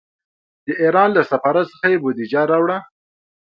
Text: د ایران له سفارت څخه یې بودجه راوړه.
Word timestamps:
د 0.65 0.67
ایران 0.81 1.09
له 1.17 1.21
سفارت 1.31 1.65
څخه 1.71 1.87
یې 1.91 1.97
بودجه 2.03 2.41
راوړه. 2.51 2.77